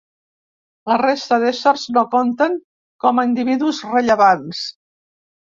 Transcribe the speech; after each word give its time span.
La 0.91 0.95
resta 1.01 1.37
d'éssers 1.43 1.83
no 1.97 2.05
compten 2.15 2.57
com 3.07 3.21
a 3.21 3.27
individus 3.31 3.83
rellevants. 3.93 4.65